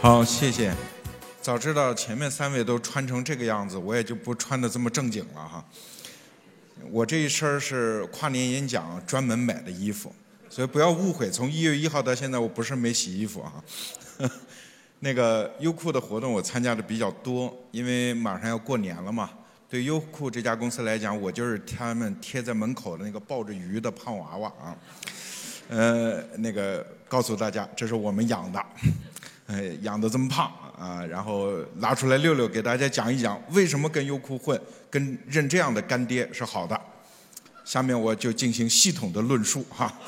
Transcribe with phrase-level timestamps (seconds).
[0.00, 0.72] 好，谢谢。
[1.42, 5.64] 早知道前面三位都穿成这个样子，我也就不穿的这么正经了哈。
[6.88, 10.14] 我这一身是跨年演讲专门买的衣服，
[10.48, 11.28] 所以不要误会。
[11.28, 13.52] 从一月一号到现在，我不是没洗衣服啊。
[15.00, 19.28] 那个优酷的活动我参加的比较多，因为马上要过年了嘛。
[19.68, 24.76] 对优酷这家公司来讲，我就是他们贴在门口的那个抱着鱼的胖娃娃啊。
[25.68, 28.64] 呃，那个告诉大家，这是我们养的，
[29.48, 36.78] 哎，养的这么胖啊，然后拿出来溜溜，给大家讲一讲为什么跟优酷混，跟认这样的干爹是好的。
[37.64, 39.98] 下面我就进行系统的论述哈。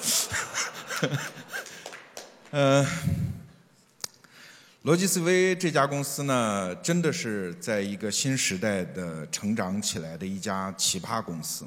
[2.50, 2.86] 呃，
[4.84, 11.64] 逻辑思维这家公司呢，真的是在一个新时代的成长起来的一家奇葩公司。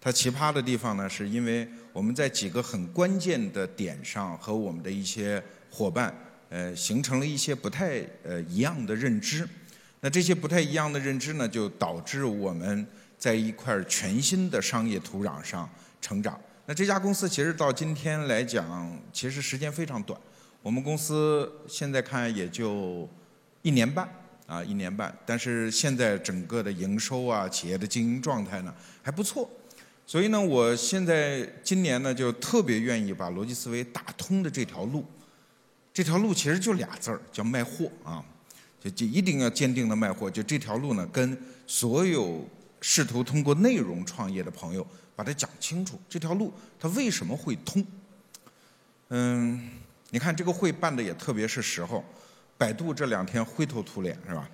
[0.00, 6.12] 它奇葩的地方呢，是因为我们在几个很关键的点上和我们的一些伙伴，
[6.48, 9.48] 呃，形成了一些不太呃一样的认知。
[10.00, 12.86] 那这些不太一样的认知呢，就导致我们
[13.18, 15.68] 在一块全新的商业土壤上
[16.00, 16.38] 成长。
[16.66, 20.20] 那这家公司其实到今天来讲，其实时间非常短。
[20.62, 23.08] 我们公司现在看也就
[23.62, 24.08] 一年半
[24.46, 25.16] 啊，一年半。
[25.24, 29.48] 但是现在整个的营收啊，企业的经营状态呢，还不错。
[30.04, 35.04] 所以呢，我现在今年呢，就特别愿意把逻辑思维打通的这条路，
[35.96, 38.22] 这条路其实就俩字儿，叫卖货啊，
[38.78, 40.30] 就就一定要坚定的卖货。
[40.30, 41.34] 就这条路呢，跟
[41.66, 42.46] 所有
[42.82, 47.82] 试图通过内容创业的朋友，把它讲清楚，这条路它为什么会通？
[49.08, 49.70] 嗯，
[50.10, 52.04] 你看这个会办的也特别是时候，
[52.58, 54.50] 百度这两天灰头土脸是吧？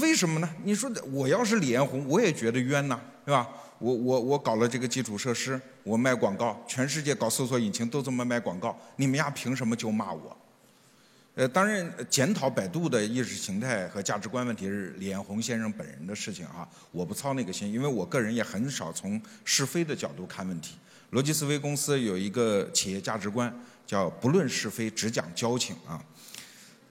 [0.00, 0.54] 为什么呢？
[0.64, 3.48] 你说我要是李彦宏，我也觉得冤呐，是吧？
[3.78, 10.36] 我我我搞了这个基础设施，我卖广告，全世界搞搜索引擎都这么卖广告，你们丫凭什么就骂我？
[11.36, 20.74] 呃，当然检讨百度的意识形态和价值观问题是李彦宏先生本人的事情啊，我不操那个心，因为我个人也很少从是非的角度看问题。
[21.12, 23.54] 逻辑思维公司有一个企业价值观，
[23.86, 26.02] 叫不论是非，只讲交情啊。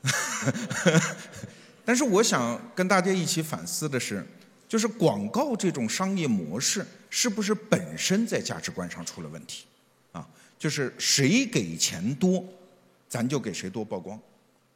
[1.83, 4.25] 但是我想跟大家一起反思的是。
[4.67, 9.65] 就是广告这种商业模式是不是本身在价值观上出了问题？
[10.11, 10.27] 啊，
[10.59, 12.43] 就是谁给钱多，
[13.07, 14.19] 咱就给谁多曝光，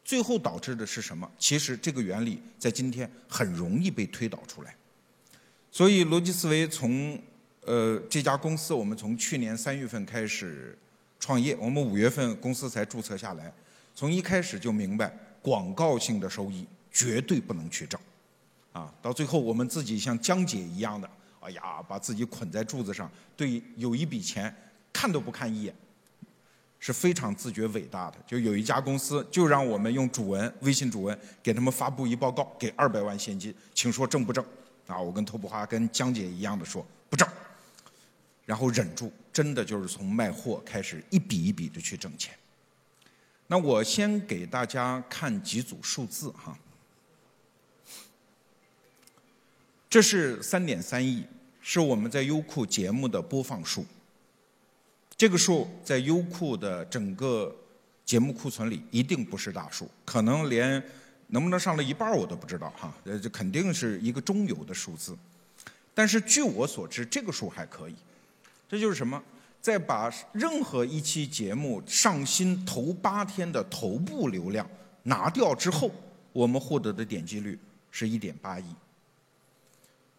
[0.05, 1.29] 最后导致的是什么？
[1.37, 4.73] 其实这个原理在今天很容易被推导出来。
[5.71, 7.21] 所以逻辑思维从
[7.65, 10.77] 呃这家公司，我们从去年三月份开始
[11.19, 13.51] 创业，我们五月份公司才注册下来，
[13.93, 17.99] 从一开始就明白广告性的收益绝对不能去挣。
[18.73, 21.09] 啊，到最后我们自己像江姐一样的，
[21.41, 24.55] 哎呀，把自己捆在柱子上，对，有一笔钱
[24.93, 25.75] 看都不看一眼，
[26.79, 28.17] 是非常自觉伟大的。
[28.25, 34.43] 就有一家公司，就让我们用主文微信主文给他们发布一报告，给二百万现金，请说挣不挣？
[34.87, 37.27] 啊，我跟托普花跟江姐一样的说不挣，
[38.45, 42.33] 然后忍住，真的就是从卖货开始一笔一笔的去挣钱。
[43.47, 46.57] 那我先给大家看几组数字哈。
[49.91, 51.21] 这是三点三亿，
[51.59, 53.85] 是我们在优酷节目的播放数。
[55.17, 57.53] 这个数在优酷的整个
[58.05, 60.81] 节目库存里一定不是大数，可能连
[61.27, 62.95] 能不能上了一半我都不知道哈。
[63.03, 65.13] 呃，这肯定是一个中游的数字。
[65.93, 67.95] 但是据我所知，这个数还可以。
[68.69, 69.21] 这就是什么？
[69.59, 74.65] 在把任何一期节目上新头八天的头部流量
[75.03, 75.91] 拿掉之后，
[76.31, 77.59] 我们获得的点击率
[77.91, 78.63] 是一点八亿。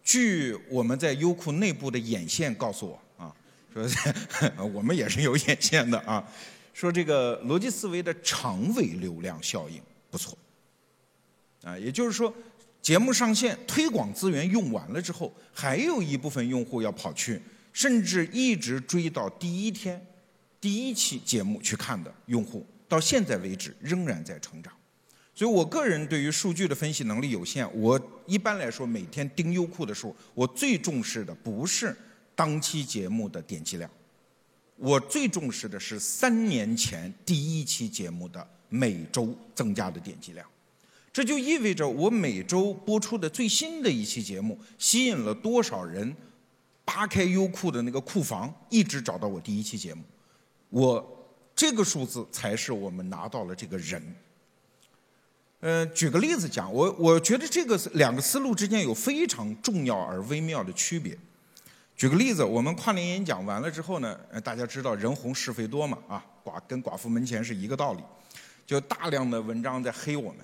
[0.02, 3.34] 据我们在优酷内部的眼线告诉我啊，
[3.72, 3.86] 说
[4.74, 6.26] 我们也是有眼线的啊，
[6.74, 9.80] 说这个逻辑思维的长尾流量效应
[10.10, 10.36] 不错，
[11.62, 12.34] 啊，也就是说
[12.80, 17.40] 节目上线推广资源用完了之后，还有一部分用户要跑去，
[17.72, 20.04] 甚至一直追到第一天
[20.60, 24.72] 第一期节目去看的用户，到现在为止仍然在成长。
[25.34, 31.96] 所以我个人对于数据的分析能力有限，我一般来说每天盯优酷的数，我最重视的不是
[32.34, 33.90] 当期节目的点击量，
[34.76, 40.46] 我最重视的是三年前第一期节目的每周增加的点击量。
[41.10, 46.14] 这就意味着我每周播出的最新的一期节目吸引了多少人
[46.84, 50.02] 扒开优酷的那个库房，一直找到我第一期节目。
[50.68, 51.26] 我
[51.56, 54.02] 这个数字才是我们拿到了这个人。
[55.62, 61.16] 呃，举个例子讲，我我觉得这个两个思路之间有非常重要而微妙的区别。
[61.94, 68.02] 举个例子，我们跨年演讲完了之后呢，大家知道人红是非多嘛，啊，寡跟寡妇门前是一个道理。
[68.66, 70.38] 就大量的文章在黑我们。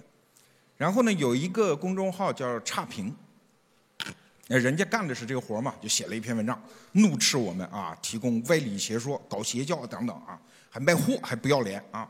[0.76, 3.12] 然后呢，有一个公众号叫差评，
[4.46, 6.62] 人家干的是这个活嘛，就写了一篇文章，
[6.92, 10.38] 怒斥我们啊，提供歪理邪说、搞邪教等等啊，
[10.70, 12.08] 还卖货，还不要脸啊，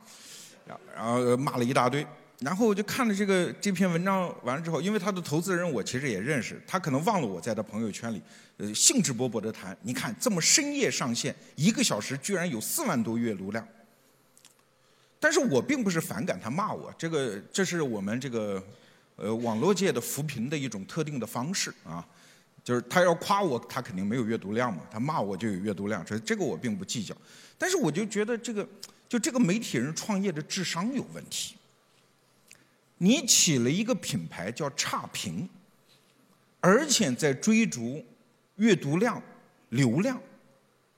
[0.94, 2.06] 然后骂了一大堆。
[2.40, 8.22] 然后我就看了这个这篇文章完了之后，因为他的投资人我其实也认识，他可能忘了我在他朋友圈里，
[8.58, 13.66] 呃，兴致勃勃的谈，你看这么深夜上线，一个小时居然有四万多阅读量。
[15.18, 18.62] 但是我并不是反感他骂我，这个这是我们这个
[19.16, 22.06] 呃网络界的扶贫的一种特定的方式啊，
[22.62, 27.12] 就是他要夸我，他肯定没有阅读量嘛，他骂我就有阅读量，这这个我并不计较。
[27.58, 28.64] 但是我就觉得这个
[29.08, 31.56] 就这个媒体人创业的智商有问题。
[32.98, 35.48] 你起了一个品牌叫差评，
[36.60, 38.04] 而且在追逐
[38.56, 39.22] 阅读量、
[39.70, 40.20] 流量。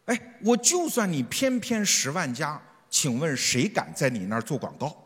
[0.07, 4.97] 哎，我就算你偏偏十万加，请问谁敢在你那儿做广告？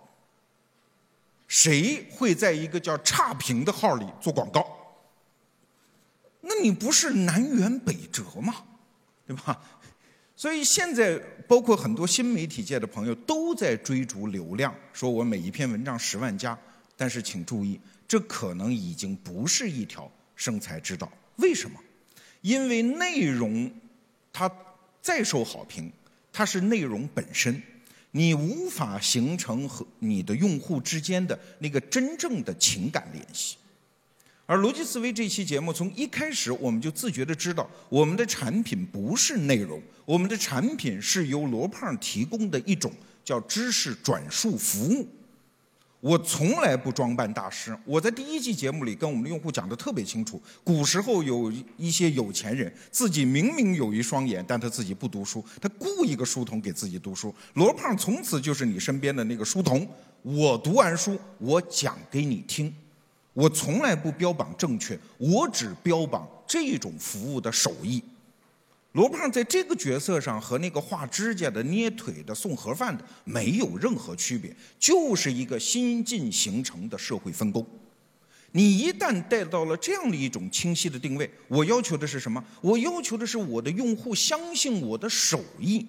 [1.46, 4.66] 谁会在一个叫差评的号里做广告？
[6.40, 8.64] 那你不是南辕北辙吗？
[9.26, 9.60] 对吧？
[10.36, 16.58] 所以现在包括很多新媒体界的朋友都在追逐流量，说我每一篇文章十万加。
[16.96, 21.10] 但是请注意，这可能已经不是一条生财之道。
[21.36, 21.78] 为什么？
[22.40, 23.70] 因为内容
[24.32, 24.50] 它
[25.00, 25.90] 再受好评，
[26.32, 27.62] 它是内容本身，
[28.10, 33.56] 你无法形成和你的用户之间的那个真正的情感联系。
[34.46, 42.92] 而逻辑思维这期节目从一开始我们就自觉的知道，我们的产品不是内容，我们的产品是由罗胖提供的一种
[43.24, 45.08] 叫知识转述服务。
[46.04, 47.74] 我从来不装扮大师。
[47.86, 50.38] 我在第一季节目里跟我们的用户讲的特别清楚。
[50.62, 57.34] 古时候有一些有钱人，自己明明有一双眼，但他自己不读书，他雇一个书童给自己读书。
[57.54, 59.88] 罗胖从此就是你身边的那个书童。
[60.20, 62.70] 我读完书，我讲给你听。
[63.32, 68.04] 我从来不标榜正确，我只标榜这种服务的手艺。
[68.94, 77.66] 罗胖在这个角色上和那个画指甲的、捏腿的、送盒饭的没有任何区别，就是一个新近形成的社会分工。
[78.52, 82.42] 你一旦带到了这样的一种清晰的定位，我要求的是什么？
[82.60, 85.84] 我要求的是我的用户相信我的手艺。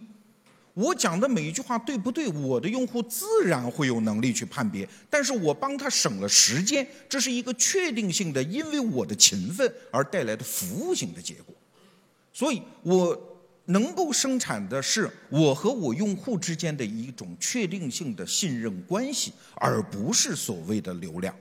[0.73, 2.27] 我讲的每一句话对不对？
[2.27, 4.89] 我的用户自然会有能力去判别。
[5.11, 11.53] 但是我帮他省了时间，这是一个确定性的，因为我的勤奋而带来的服务性的结果。
[12.35, 13.17] 所以，我
[13.67, 21.33] 能够生产的是我和我用户之间的一种确定性的信任关系，而不是所谓的流量。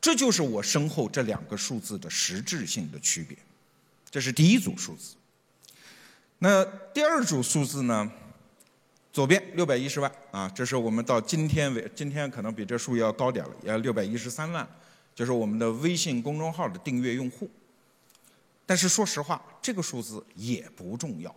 [0.00, 3.36] 这就是我身后这两个数字的实质性的区别。
[4.08, 5.16] 这是第一组数字。
[6.38, 6.64] 那
[6.94, 8.08] 第二组数字呢？
[9.12, 14.64] 左边六百一十万啊，这是我们到今天为今天可能比这数要高点了，要六百一十三万，
[15.16, 17.50] 就是我们的微信公众号的订阅用户。
[18.68, 21.34] 但是说实话，这个数字也不重要。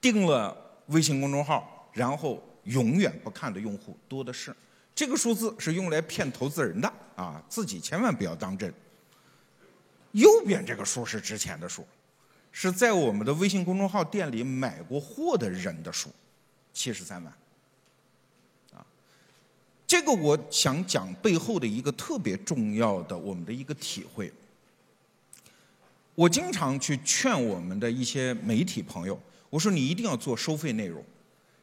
[0.00, 0.52] 订了
[0.86, 4.52] 微信公众号，然后永远不看的用户多的是。
[4.92, 8.74] 这个数字是用来骗投资人的啊，自己千万不要当真。
[10.10, 11.86] 右边这个数是值钱的数，
[12.50, 16.10] 是在我们的微信公众号店里买过货的人的数，
[16.72, 17.32] 七十三万。
[18.72, 18.84] 啊，
[19.86, 24.32] 这个我想讲背后的一个特别重要的我们的一个体会。
[26.16, 29.16] 我经常去劝我们的一些媒体朋友，
[29.48, 31.04] 我说你一定要做收费内容。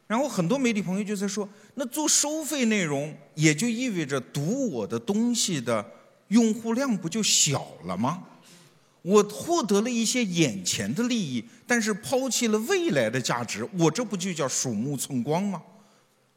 [0.06, 5.84] 然后很多媒体朋友就在说，那做收费内容也就意味着读我的东西的
[6.28, 8.22] 用户量不就小了吗？
[9.02, 15.60] 我获得了一些眼前的利益，但是抛弃了未来的价值，我这不就叫鼠目寸光吗？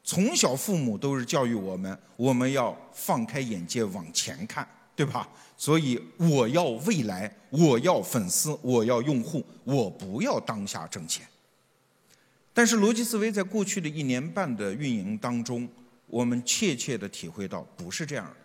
[0.04, 4.68] 从小父母都是教育我们，我们要放开眼界往前看。
[4.98, 5.30] 对吧？
[5.56, 11.24] 所以我要未来，我要粉丝，我要用户，我不要当下挣钱。
[12.52, 15.70] 但是逻辑思维在过去的一年半的运营当中，
[16.08, 18.36] 我们切切的体会到不是这样的。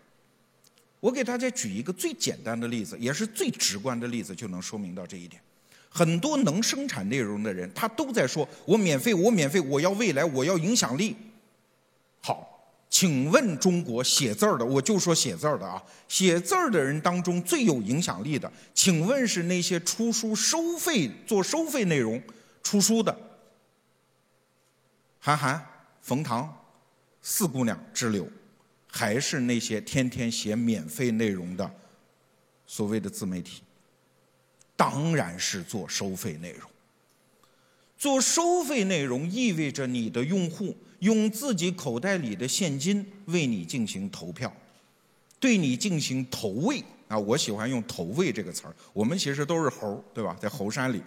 [1.01, 5.41] 我给大家举一个最简单的例子，也是最直观的例子，就能说明到这一点。
[5.89, 11.17] 很多能生产内容的人，他都在说：“我免费，我免费，我要未来，我要影响力。”
[12.93, 22.23] 请问中国写字儿的，我就说写字儿的啊，写字儿的人当中最有影响力的，请问是那些出书收费做收费内容
[22.63, 23.19] 出书的，
[25.19, 25.67] 韩寒、
[26.03, 26.55] 冯唐、
[27.23, 28.29] 四姑娘之流，
[28.87, 31.75] 还是那些天天写免费内容的
[32.67, 33.63] 所谓的自媒体？
[34.77, 36.71] 当然是做收费内容。
[38.03, 44.53] 做收费内容意味着你的用户用自己口袋里的现金为你进行投票，
[45.39, 47.17] 对你进行投喂啊！
[47.17, 48.75] 我喜欢用“投喂”这个词儿。
[48.93, 50.37] 我们其实都是猴，对吧？
[50.41, 51.01] 在猴山里，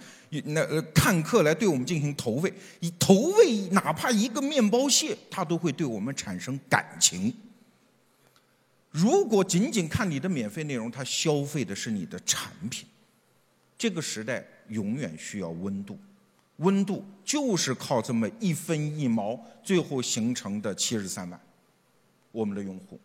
[0.46, 7.34] 那呃看客来对我们进行投喂，以投喂哪怕一个面包屑，它都会对我们产生感情。
[8.90, 12.88] 如果仅仅看你的免费内容，它消费的是你的产品。
[13.78, 16.00] 这个时代永远需要温度。
[16.58, 21.40] 温度就是靠这么一分一毛，最后形成的七十三万，
[22.32, 23.00] 我们的用户，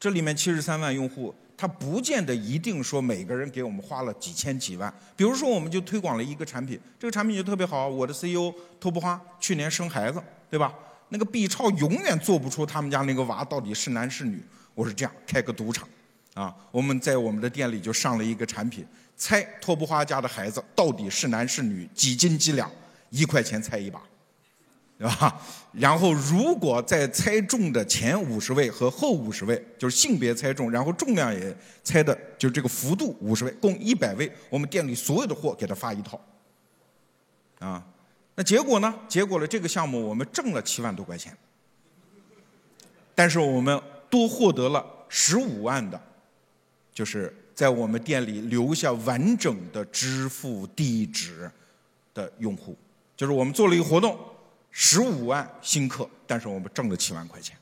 [0.00, 4.92] 这里面七十三万用户，他不见得一定说每个人给我们花了几千几万。
[5.16, 7.88] 比如说，我们就推广了一个产品，这个产品就特别好。
[7.88, 10.74] 我的 CEO 托布花去年生孩子，对吧？
[11.10, 14.42] 那个 B 超永远做不出他们家那个娃到底是男是女。
[14.74, 15.88] 我是这样，开个赌场，
[16.34, 18.86] 啊，我们在我们的店里就上了一个产品。
[19.16, 22.68] 猜托布花家的孩子到底是男是女，几斤几两，
[23.10, 24.02] 一块钱猜一把，
[24.98, 25.40] 对吧？
[25.72, 36.20] 然后如果在猜中的前五十位和后五十位，就是性别猜中，然后重量也猜的，就这个幅度五十位，共一百位，我们店里所有的货给他发一套。
[37.60, 37.80] 啊，
[38.34, 38.92] 那结果呢？
[39.06, 41.36] 结果了这个项目我们挣了七万多块钱，
[43.14, 46.00] 但是我们多获得了十五万的，
[46.94, 47.34] 就是。
[47.54, 51.48] 在我们店里留下完整的支付地址
[52.12, 52.76] 的用户，
[53.16, 54.18] 就是我们做了一个活动，
[54.72, 57.56] 十五万新客，但是我们挣了七万块钱。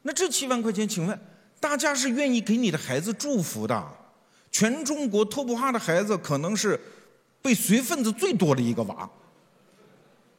[0.00, 1.20] 那这七万块钱，请问
[1.60, 3.86] 大家是愿意给你的孩子祝福的？
[4.50, 6.80] 全中国托布哈的孩子可能是
[7.42, 9.06] 被随份子最多的一个娃，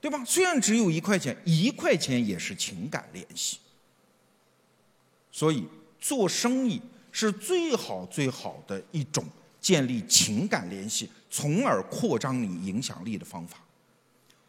[0.01, 0.25] 对吧？
[0.25, 3.59] 虽然只有一块钱，一块钱也是情感联系。
[5.31, 5.67] 所以
[5.99, 6.81] 做生意。
[7.19, 9.25] 是最好最好的一种
[9.59, 13.57] 建立情感联系，从而扩张你影响力的方法。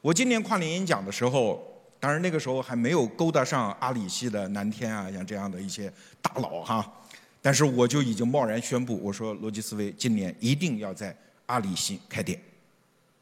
[0.03, 1.63] 我今年跨年演讲的时候，
[1.99, 6.93] 当然那个时候还没有勾搭上阿里系的南天啊，像这样的一些大佬哈，
[7.41, 12.39] 但是我就已经贸然宣布，我说逻辑思维今年一定要在阿里系开店。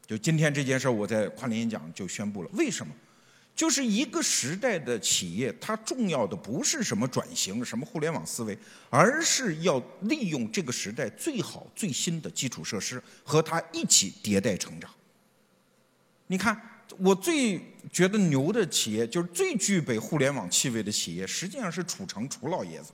[0.05, 2.49] 就今天这件事儿我在跨年演讲就宣布了。
[2.51, 2.93] 为什么？
[3.57, 8.55] 就是一个时代的企业，它重要的不是什么转型、什么互联网思维，
[8.87, 14.87] 而是要利用这个时代最好最新的基础设施，和它一起迭代成长。
[16.27, 16.55] 你看，
[16.99, 17.59] 我最
[17.91, 22.91] 觉得牛的企业，就是最具备互联网气味的企业，实际上是楚成楚老爷子，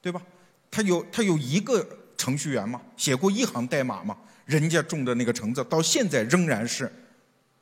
[0.00, 0.22] 对吧？
[0.70, 1.86] 他有他有一个
[2.16, 6.90] 程序员嘛，写过一行代码嘛，人家种的那个橙子，到现在仍然是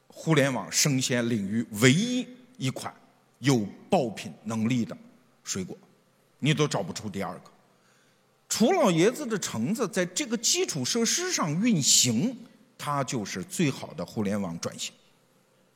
[0.07, 2.25] 互联网生鲜领域唯一。
[2.57, 2.95] 一款
[3.41, 4.97] 有爆品能力的
[5.45, 5.77] 水果，
[6.39, 7.43] 你都找不出第二个。
[8.49, 12.37] 楚老爷子的橙子在这个基础设施上运行，
[12.79, 14.95] 它就是最好的互联网转型。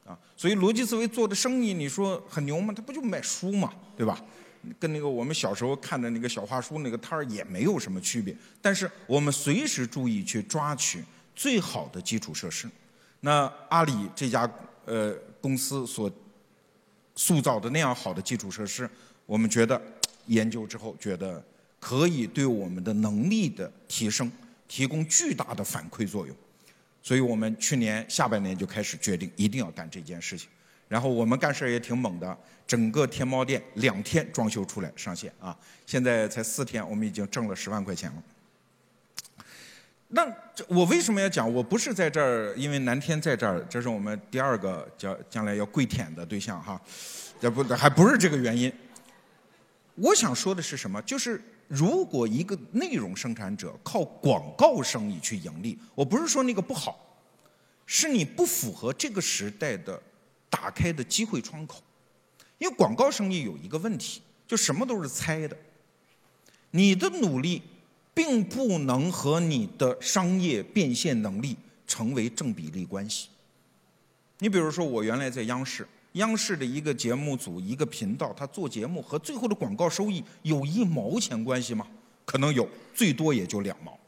[0.07, 2.73] 啊，所以逻辑思维做的生意，你说很牛吗？
[2.75, 4.25] 他不就卖书嘛，对吧？
[4.79, 8.35] 跟那个我们小时候看的那个小画书那个摊儿也没有什么区别。
[8.63, 12.69] 但是我们随时注意去抓取最好的基础设施。
[13.21, 14.51] 那阿里这家
[14.87, 16.11] 呃公司所。
[17.15, 18.89] 塑造的那样好的基础设施，
[19.27, 19.81] 我们觉得
[20.27, 21.45] 研究之后觉得
[21.79, 24.31] 可以对我们的能力的提升
[24.69, 26.35] 提供巨大的反馈作用，
[27.03, 30.49] 所以我们去年下半年就开始决定一定要干这件事情。
[30.89, 38.23] 然后我们干事儿也挺猛的，整个天猫店两天装修出来上线啊，现在才四天，我们已经挣了十万块钱了。
[40.13, 40.27] 那
[40.67, 41.53] 我为什么要讲？
[41.55, 46.81] 我不是在这儿，因为南天在这儿，这是我们第二个叫将来要跪舔的对象哈，
[47.41, 48.73] 这不还不是这个原因。
[49.95, 51.01] 我想说的是什么？
[51.03, 56.99] 就是如果一个内容生产者靠广告生意去盈利，我不是说那个不好，
[57.87, 60.03] 是你不符合这个时代的
[60.49, 61.81] 打开的机会窗口。
[62.59, 65.57] 因为广告生意有一个问题，就什么都是猜的，
[66.73, 67.63] 你的努力。
[68.21, 73.29] 并不能和你的商业变现能力成为正比例关系。
[74.41, 81.87] 你比如说，我原来在央视，央视的一个节目组、一个频道，他做节目和最后的广告收益有一毛钱关系吗？
[82.27, 83.99] 可能有，最多也就两毛。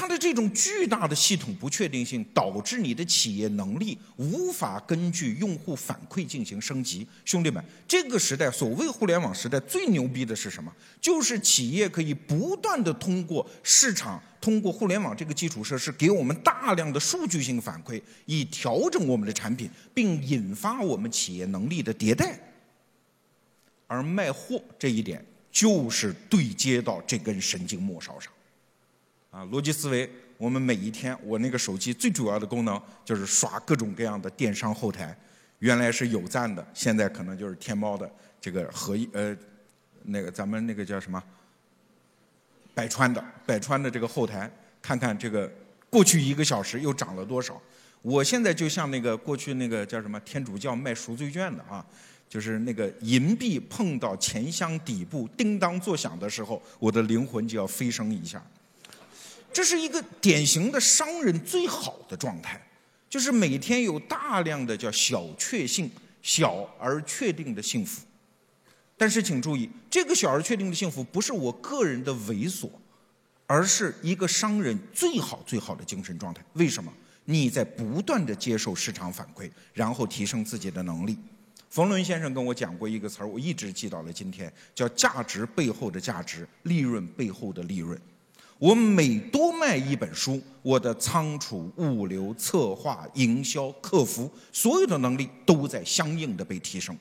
[0.00, 7.06] 它的这种巨大的系统不确定性，导致你的企业能力无法根据用户反馈进行升级。
[7.26, 10.74] 兄弟们，这个时代所谓互联网时代最牛逼的是什么？
[11.02, 22.40] 就是企业可以不断的通过市场、通过互联网这个基础设施，给我们大量的数据性反馈，以调整我们的产品，并引发我们企业能力的迭代。
[23.86, 28.32] 而卖货这一点，就是对接到这根神经末梢上。
[29.30, 35.16] 啊，逻辑思维，我们每一天，我那个手机最主要的功能就是刷各种各样的电商后台，
[35.60, 38.10] 原来是有赞的，现在可能就是天猫的
[38.40, 39.36] 这个合一呃，
[40.02, 41.22] 那个咱们那个叫什么？
[42.74, 44.50] 百川的百川的这个后台，
[44.82, 45.50] 看看这个
[45.88, 47.60] 过去一个小时又涨了多少。
[48.02, 51.84] 我现在就像那个过去那个叫什么天主教卖赎罪券的啊，
[52.28, 58.42] 就是那个银币碰到钱箱底部叮当作响的时候，我的灵魂就要飞升一下。
[59.52, 62.60] 这是一个典型的商人最好的状态，
[63.08, 65.90] 就是每天有大量的叫小确幸、
[66.22, 68.02] 小而确定的幸福。
[68.96, 72.70] 但是请注意，这个小而确定的幸福不是我个人的猥琐，
[73.46, 76.44] 而是一个商人最好最好的精神状态。
[76.52, 76.92] 为什么？
[77.24, 81.16] 你在不断的接受市场反馈，然后提升自己的能力。
[81.68, 87.96] 冯仑先生跟我讲过一个词儿，我一直记到了今天，叫价值背后的价值，利润背后的利润。
[88.60, 96.94] 我每多卖一本书，我的仓储、物流、策划、营销、客服，所有的能力都在相应的被提升。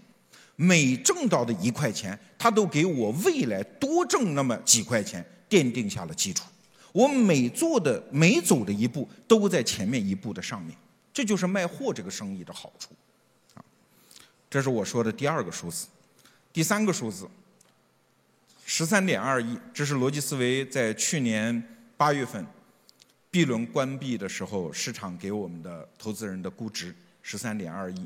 [0.55, 6.45] 每挣到的一块钱，他都给我未来多挣那么几块钱奠定下了基础。
[6.93, 10.73] 我每做的每走的一步，都在前面一步的上面。
[11.11, 12.91] 这就是卖货这个生意的好处。
[13.55, 13.63] 啊，
[14.49, 15.87] 这是我说的第二个数字，
[16.53, 17.27] 第三个数字，
[18.71, 19.57] 十三点二亿。
[19.73, 21.63] 这是逻辑思维在去年
[21.97, 22.45] 八月份
[23.31, 28.05] B 轮关闭的时候，市场给我们的投资人的估值，十三点二亿。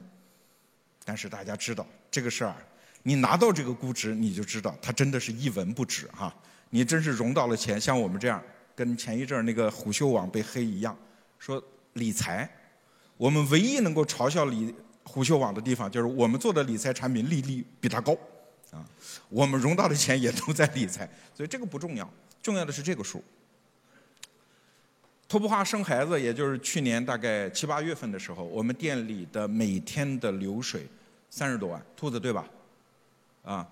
[1.03, 1.85] 但是大家知道。
[2.09, 2.55] 这个事儿，
[3.01, 6.33] 你拿到这个估值，你就知道它真的是一文不值哈。
[6.69, 8.41] 你真是融到了钱，像我们这样，
[8.73, 10.97] 跟前一阵儿那个虎嗅网被黑一样，
[11.39, 11.61] 说
[11.93, 12.49] 理财，
[13.17, 18.17] 我们唯一能够嘲笑理虎嗅网的地方，就是我们做的理财产品利率比它高，
[18.73, 18.83] 啊，
[19.29, 22.11] 我们融到的钱也都在理财，所以这个不重要，
[22.41, 23.23] 重要的是这个数。
[25.27, 30.87] 托普花生孩子，也就是去年大概七八月份的时候，我们店里的每天的流水。
[31.35, 32.47] 三十多万，兔子对吧？
[33.43, 33.67] 啊，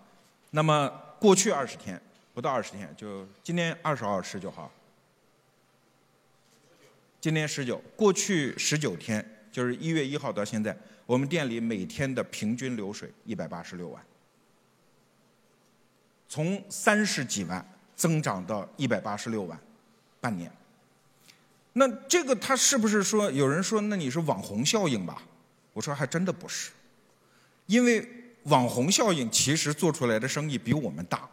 [0.49, 2.02] 那么过去二十天
[2.34, 4.71] 不到二十天，就今天二十号十九号，
[7.19, 14.04] 今天十九，过去十九天就是一月一号到现在，我们店里每天的平均流水一百八十六万，
[16.32, 17.63] 从三十几万
[17.94, 19.60] 增长到一百八十六万，
[20.22, 20.50] 半年。
[21.74, 25.22] 那这个他是不是说有人说那你是网红效应吧？
[25.74, 26.72] 我说还真的不是。
[27.65, 28.08] 因为
[28.44, 31.30] 网红效应其实做出来的生意比我们大，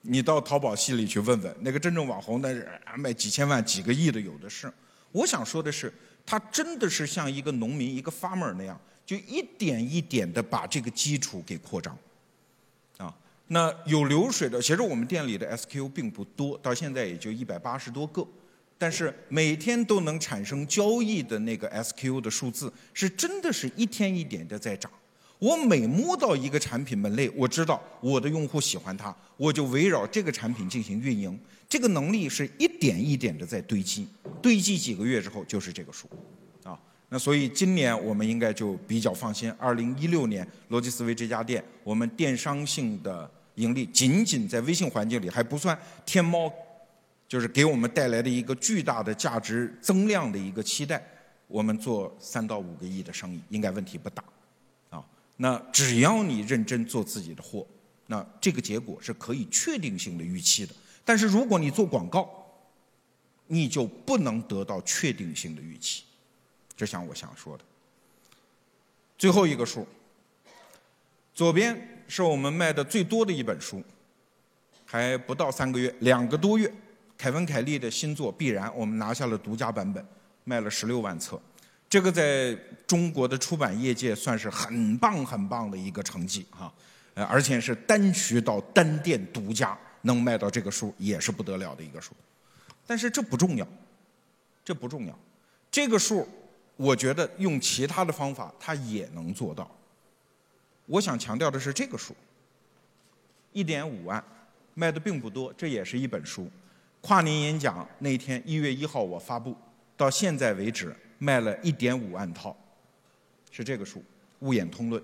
[0.00, 4.68] 你到淘宝系里去问问，那个真正网红那是卖几千万、几个亿的有的是。
[5.12, 5.94] 我想说的是，
[6.26, 11.96] 他真的是像一个农民、一个 farmer 那样，就一点一点的把这个基础给扩张。
[13.48, 18.26] 那有流水的，其实我们店里的 SKU 并不多，到现在也就一百八十多个，
[18.78, 24.90] 但是每天都能产生交易的那个 SKU 的数字，是真的是一天一点的在涨。
[25.38, 31.38] 我每摸到一个产品门类，我知道我的用户喜欢它，我就围绕这个产品进行运营。
[31.68, 34.06] 这个能力是一点一点的在堆积，
[34.40, 36.08] 堆积几个月之后就是这个数，
[37.08, 39.52] 那所以今年我们应该就比较放心。
[39.58, 46.52] 二零一六年逻辑思维这家店，我们电商性的盈利仅仅在微信环境里还不算天猫，
[47.28, 51.00] 就是给我们带来的一个巨大的价值增量的一个期待，
[51.46, 54.24] 我们做三到五个亿的生意应该问题不大。
[54.90, 55.04] 啊
[55.36, 57.66] 那只要你认真做自己的货，
[58.06, 60.74] 那这个结果是可以确定性的预期的。
[61.04, 62.28] 但是如果你做广告，
[63.46, 66.02] 你就不能得到确定性的预期。
[66.76, 67.64] 就像我想说的。
[69.16, 69.86] 最后一个数，
[71.32, 73.82] 左边是我们卖的最多的一本书，
[74.84, 76.72] 还不到三个月，两个多月，
[77.16, 80.04] 凯文·凯利的新作《必然》，我们拿下了独家版本，
[80.42, 81.40] 卖了十六万册。
[81.88, 82.52] 这个在
[82.88, 86.72] 中国的出版业界算是很棒很棒的一个成绩哈，
[87.14, 92.12] 呃，而且是单渠道单店独家能卖到这个数，也是不得了的一个数。
[92.84, 93.66] 但是这不重要，
[94.64, 95.16] 这不重要，
[95.70, 96.28] 这个数
[96.76, 99.70] 我觉得用其他的方法它也能做到。
[100.86, 102.14] 我想强调的是这个数，
[103.52, 104.22] 一点五万
[104.74, 106.50] 卖的并不多，这也是一本书。
[107.00, 109.56] 跨年演讲那天一月一号我发布，
[109.96, 110.94] 到现在为止。
[111.16, 112.54] 卖了一点五万套，
[113.50, 114.00] 是这个书
[114.40, 115.00] 《物演通论》。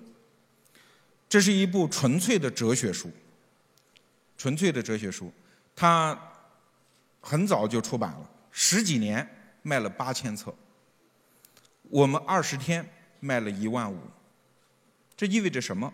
[1.28, 3.10] 这是一部纯粹的哲学书，
[4.36, 5.32] 纯粹的哲学书。
[5.74, 6.18] 它
[7.22, 9.26] 很早就出版了，十几年
[9.62, 10.52] 卖了八千册。
[11.90, 13.98] 我们二十天卖了一万五，
[15.16, 15.92] 这意味着什么？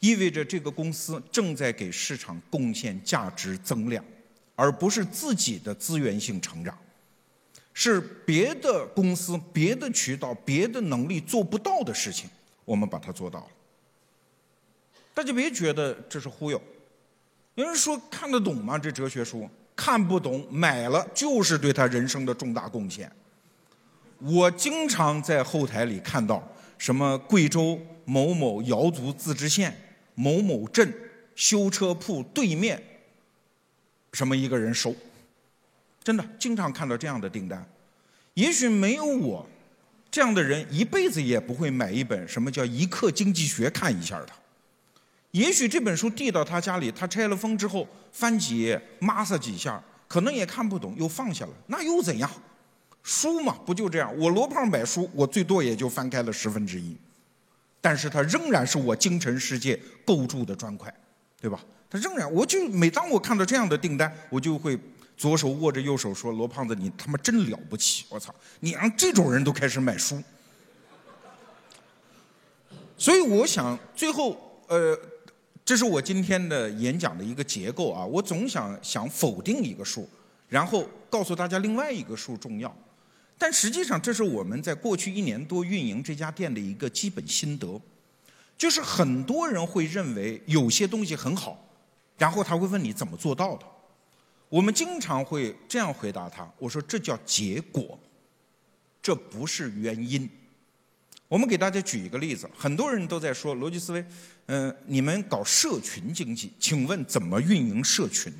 [0.00, 4.04] 意味着这个公司正在给市场贡献价值增量，
[4.56, 6.76] 而不是自己的资源性成长，
[7.74, 12.28] 是别的公司、别的渠道、别的能力做不到的事情，
[12.64, 13.46] 我们把它做到了。
[15.12, 16.60] 大家别觉得这是忽悠，
[17.54, 18.78] 有人说看得懂吗？
[18.78, 23.10] 这哲学书看不懂，买了就是对他人生的重大贡献。
[24.20, 26.46] 我经常在后台里看到
[26.78, 29.76] 什么贵州某某瑶族自治县
[30.14, 30.92] 某某镇
[31.34, 32.82] 修车铺对面，
[34.12, 34.94] 什么一个人收，
[36.02, 37.66] 真的经常看到这样的订单。
[38.34, 39.46] 也许没有我
[40.10, 44.28] 这样的人，一辈子也不会买一本什么叫《一刻经济学》看一下的。
[45.30, 51.52] 也许这本书递到他家里，他拆了封之后翻几页，抹撒几下，可能也看不懂，又放下了。
[51.68, 52.30] 那又怎样？
[53.02, 54.16] 书嘛，不就这样？
[54.18, 56.96] 我罗胖买书，我最多也就翻开了十分之一，
[57.80, 60.92] 但是它仍然是我精神世界构筑的砖块，
[61.40, 61.60] 对吧？
[61.88, 64.78] 它仍然，我就每当我看到这样的订单，我就会
[65.16, 68.04] 左手握着右手说：“罗胖子，你他妈真了不起！
[68.08, 70.22] 我操，你让这种人都开始买书。”
[72.96, 74.98] 所以我想，最后，呃。
[75.62, 78.04] 这是我今天的演讲的一个结构啊！
[78.04, 80.08] 我总想想否定一个数，
[80.48, 82.74] 然后告诉大家另外一个数重要，
[83.40, 87.80] 但实际上这是我们在过去一年多运营这家店的一个基本心得，
[88.58, 91.58] 就是很多人会认为有些东西很好，
[92.18, 93.64] 然后他会问你怎么做到的，
[94.50, 97.98] 我们经常会这样回答他：我说这叫结果，
[99.00, 100.28] 这不是原因。
[101.26, 104.04] 我们给大家举一个例子，很多人都在说逻辑思维，
[104.48, 108.30] 嗯，你们搞社群经济，请问怎么运营社群？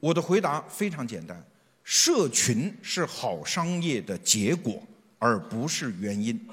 [0.00, 1.46] 我的回答非常简单，
[1.84, 4.82] 社群是好商业的结果，
[5.18, 6.48] 而不是原因。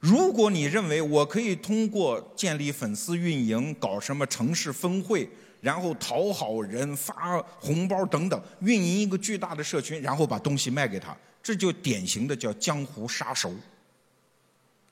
[0.00, 5.28] 如果你认为我可以通过建立粉丝运营、搞什么城市分会，
[5.60, 11.16] 然后讨好人、发红包等等，运营一个巨大的社群，然后把东西卖给他。
[11.42, 13.54] 这就典型的叫江湖杀熟，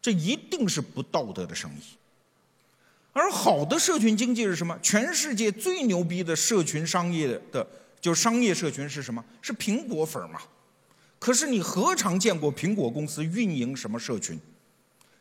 [0.01, 1.97] 这一定是不道德的生意。
[3.13, 4.79] 而好的社群经济是什么？
[4.83, 7.67] 全世界最牛逼的社群商业的，
[8.05, 9.25] 就商业社群是什么？
[9.41, 10.39] 是苹果粉儿嘛？
[11.19, 14.39] 可是你何尝见过苹果公司运营什么社群？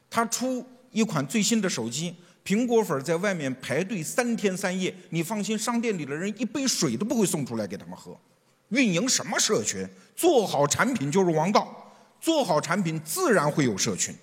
[0.10, 8.20] 他出一款最新的手机，苹果粉儿在外面排队三天三夜，你放心，商店里的人一杯水都不会送出来给他们喝。
[8.68, 9.88] 运营什么社群？
[10.14, 14.14] 做好产品就是王道，做好产品自然会有社群。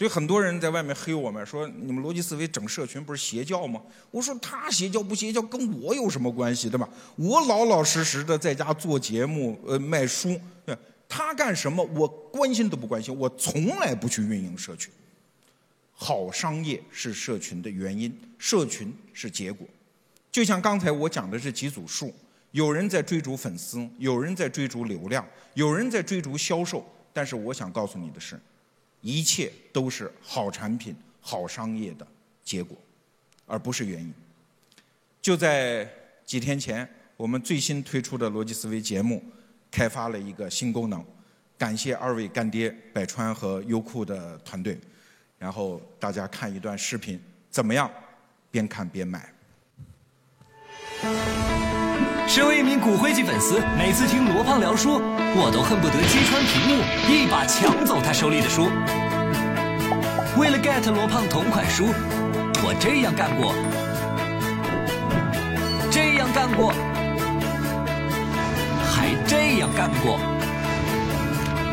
[0.00, 3.82] 所以很多人在外面黑我们，说你们逻辑思维整社群不是邪教吗？
[4.10, 6.88] 我说他邪教不邪教跟我有什么关系，对吧？
[7.16, 10.40] 我老老实实的在家做节目，呃，卖书，
[11.06, 14.90] 他干什么我关心都不关心，我从来不去运营社群。
[15.92, 19.68] 好商业是社群的原因，社群是结果。
[20.32, 22.10] 就像刚才我讲的这几组数。
[22.52, 26.82] 有人在追逐粉丝，有人在追逐流量，有人在追逐销售。
[27.12, 28.40] 但是我想告诉你的是，
[29.00, 32.06] 一切都是好产品、好商业的
[32.44, 32.76] 结果，
[33.46, 34.12] 而不是原因。
[35.22, 35.88] 就在
[36.24, 39.22] 几天前，我们最新推出的逻辑思维节目
[39.70, 41.04] 开发了一个新功能，
[41.58, 44.78] 感谢二位干爹百川和优酷的团队。
[45.38, 47.18] 然后大家看一段视频，
[47.50, 47.90] 怎么样？
[48.50, 49.32] 边看边买。
[52.30, 55.02] 身为一名骨灰级粉丝，每次听罗胖聊书，
[55.34, 56.80] 我都恨不得揭穿屏幕，
[57.12, 58.70] 一把抢走他手里的书。
[60.38, 61.88] 为了 get 罗胖同款书，
[62.62, 63.52] 我这样干过，
[65.90, 66.72] 这样干过，
[68.94, 70.16] 还这样干过。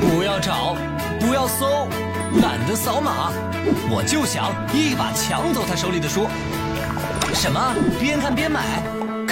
[0.01, 0.75] 不要找，
[1.19, 1.87] 不要搜，
[2.41, 3.31] 懒得扫码，
[3.91, 6.25] 我就想一把抢走他手里的书。
[7.35, 7.75] 什么？
[7.99, 8.81] 边看边买？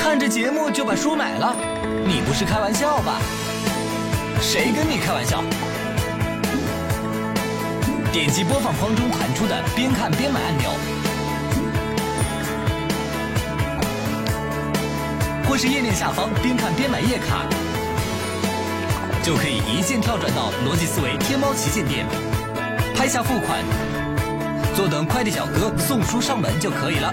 [0.05, 1.55] 看着节目就把书买了，
[2.05, 3.19] 你不是开玩笑吧？
[4.39, 5.43] 谁跟你开玩笑？
[8.13, 10.69] 点击播放框中弹出的“边看边买”按钮，
[15.49, 17.41] 或是页面下方“边看边买”页卡，
[19.23, 22.05] 就可以一键跳转到逻辑思维天猫旗舰店，
[22.95, 23.57] 拍下付款，
[24.75, 27.11] 坐等快递小哥送书上门就可以了。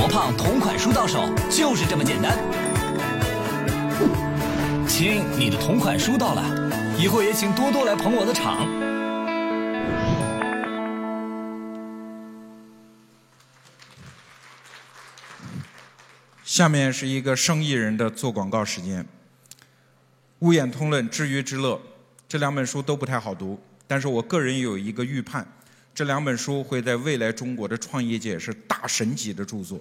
[0.00, 2.38] 罗胖同款书到手，就是这么简单。
[4.88, 6.42] 亲，你的同款书到了，
[6.98, 8.66] 以后也请多多来捧我的场。
[16.42, 19.04] 下面是一个生意人的做广告时间。
[20.38, 21.74] 《物演通论》《知鱼之乐》
[22.26, 25.46] 这两本书都不太好读，但是我个人有一个预判：
[25.94, 29.80] 这两本书会在未来中国的创业界是大神级的著作。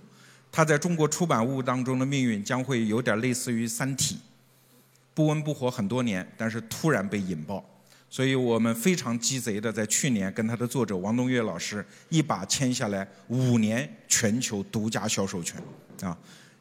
[0.51, 4.15] 它在中国出版物当中的命运将会有点类似于《三体》，
[5.13, 7.63] 不温不火很多年，但是突然被引爆。
[8.09, 15.61] 所以我们非常鸡贼的在去年跟他的作者王东岳老师一把签下来五年全球独家销售权，
[16.01, 16.17] 啊，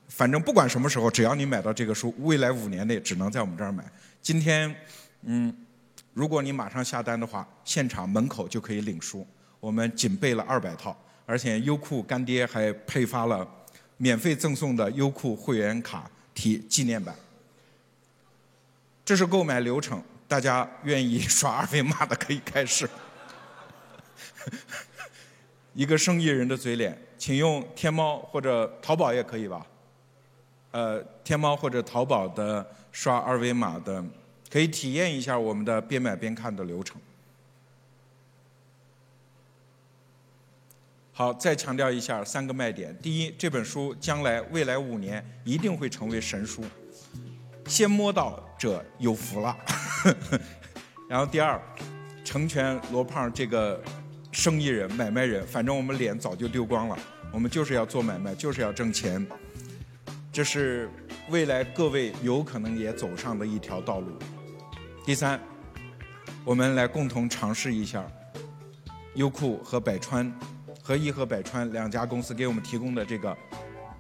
[0.09, 3.83] 反正不管什么时候，只要你买到这个书，未来五年内只能在我们这儿买。
[4.21, 4.77] 今天，
[5.23, 5.51] 嗯，
[6.13, 9.27] 如果你马上下单的话，现场门口就可以领书。
[9.61, 13.47] 我们仅备了二百套，而且优酷干爹还配发了
[13.97, 17.15] 免费赠送的优酷会员卡体纪念版。
[19.05, 20.03] 这是购买流程。
[20.29, 22.87] 大家愿意刷二维码的可以开始。
[25.73, 29.67] 一个生意人的嘴脸，请用天猫或者淘宝也可以吧？
[30.71, 34.05] 呃，天猫或者淘宝的刷二维码的，
[34.51, 37.01] 可以体验一下我们的边买边看的流程。
[41.19, 46.63] 好，再强调一下三个卖点：第一，这本书将来未来五年一定会成为神书。
[47.67, 49.57] 先摸到者有福了，
[51.11, 51.61] 然后第二，
[52.25, 53.83] 成全罗胖这个
[54.31, 56.97] 生意人、买卖人，反正我们脸早就丢光了，
[57.33, 59.27] 我们就是要做买卖，就是要挣钱，
[60.33, 60.89] 这是
[61.31, 64.17] 未来各位有可能也走上的一条道路。
[65.05, 65.41] 第三，
[66.45, 68.07] 我们来共同尝试一下
[69.17, 70.33] 优酷和百川
[70.89, 73.37] 和颐和百川两家公司给我们提供的这个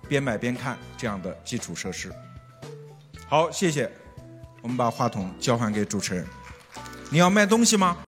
[0.09, 2.11] 边买边看这样的基础设施。
[3.27, 3.93] 好，谢谢。
[4.63, 6.27] 我们把话筒交还给主持人。
[7.11, 7.99] 你要卖东西吗？